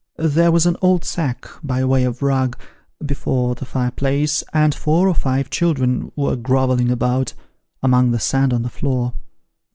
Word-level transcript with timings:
There 0.17 0.51
was 0.51 0.65
an 0.65 0.77
old 0.81 1.05
sack, 1.05 1.47
by 1.61 1.85
way 1.85 2.05
of 2.05 2.23
rug, 2.23 2.57
before 3.05 3.53
the 3.53 3.65
fire 3.65 3.91
place, 3.91 4.43
and 4.51 4.73
four 4.73 5.07
or 5.07 5.13
five 5.13 5.51
children 5.51 6.11
were 6.15 6.35
grovelling 6.35 6.89
about, 6.89 7.35
among 7.83 8.09
the 8.09 8.19
sand 8.19 8.51
on 8.51 8.63
the 8.63 8.69
floor. 8.69 9.13